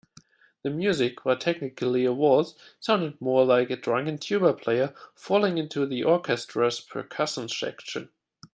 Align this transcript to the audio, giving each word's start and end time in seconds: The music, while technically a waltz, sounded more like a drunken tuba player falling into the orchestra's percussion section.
The 0.63 0.71
music, 0.71 1.23
while 1.25 1.37
technically 1.37 2.05
a 2.05 2.11
waltz, 2.11 2.55
sounded 2.79 3.21
more 3.21 3.45
like 3.45 3.69
a 3.69 3.75
drunken 3.75 4.17
tuba 4.17 4.51
player 4.53 4.95
falling 5.13 5.59
into 5.59 5.85
the 5.85 6.03
orchestra's 6.03 6.79
percussion 6.81 7.47
section. 7.47 8.09